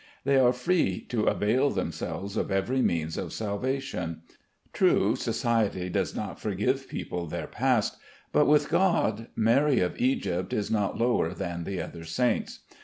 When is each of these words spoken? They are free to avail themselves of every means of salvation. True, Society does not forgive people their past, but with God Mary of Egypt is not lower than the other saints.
They 0.23 0.37
are 0.39 0.51
free 0.51 0.99
to 1.09 1.25
avail 1.25 1.69
themselves 1.69 2.35
of 2.35 2.49
every 2.49 2.81
means 2.81 3.19
of 3.19 3.31
salvation. 3.31 4.23
True, 4.73 5.15
Society 5.15 5.89
does 5.89 6.15
not 6.15 6.39
forgive 6.39 6.89
people 6.89 7.27
their 7.27 7.45
past, 7.45 7.97
but 8.31 8.47
with 8.47 8.67
God 8.71 9.27
Mary 9.35 9.79
of 9.79 10.01
Egypt 10.01 10.53
is 10.53 10.71
not 10.71 10.97
lower 10.97 11.35
than 11.35 11.65
the 11.65 11.79
other 11.79 12.03
saints. 12.03 12.61